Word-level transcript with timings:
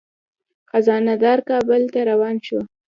خزانه 0.69 1.15
دار 1.23 1.39
کابل 1.49 1.83
ته 1.93 1.99
روان 2.09 2.35
شو. 2.45 2.59